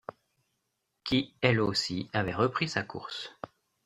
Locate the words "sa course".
2.67-3.33